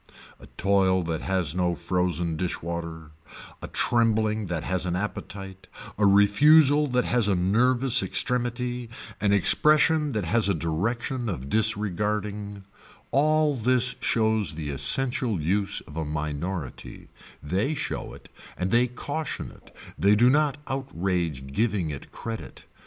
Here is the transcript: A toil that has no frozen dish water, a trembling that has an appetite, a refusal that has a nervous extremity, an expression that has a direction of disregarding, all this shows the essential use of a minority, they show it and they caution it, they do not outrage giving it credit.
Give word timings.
A 0.39 0.47
toil 0.57 1.03
that 1.03 1.21
has 1.21 1.53
no 1.53 1.75
frozen 1.75 2.35
dish 2.35 2.63
water, 2.63 3.11
a 3.61 3.67
trembling 3.67 4.47
that 4.47 4.63
has 4.63 4.87
an 4.87 4.95
appetite, 4.95 5.67
a 5.95 6.07
refusal 6.07 6.87
that 6.87 7.05
has 7.05 7.27
a 7.27 7.35
nervous 7.35 8.01
extremity, 8.01 8.89
an 9.19 9.31
expression 9.31 10.13
that 10.13 10.25
has 10.25 10.49
a 10.49 10.55
direction 10.55 11.29
of 11.29 11.49
disregarding, 11.49 12.63
all 13.11 13.55
this 13.55 13.95
shows 13.99 14.55
the 14.55 14.71
essential 14.71 15.39
use 15.39 15.81
of 15.81 15.95
a 15.95 16.03
minority, 16.03 17.09
they 17.43 17.75
show 17.75 18.11
it 18.15 18.27
and 18.57 18.71
they 18.71 18.87
caution 18.87 19.51
it, 19.51 19.69
they 19.99 20.15
do 20.15 20.31
not 20.31 20.57
outrage 20.65 21.45
giving 21.53 21.91
it 21.91 22.11
credit. 22.11 22.65